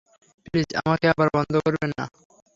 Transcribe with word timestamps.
Please 0.45 0.69
আমাকে 0.81 1.05
আবার 1.07 1.27
বন্ধ 1.35 1.53
করবেন 1.65 1.89
না। 1.97 2.05